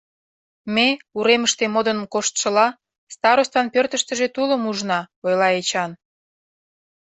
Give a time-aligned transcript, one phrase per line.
[0.75, 2.67] —Ме, уремыште модын коштшыла,
[3.15, 5.91] старостан пӧртыштыжӧ тулым ужна,— ойла Эчан.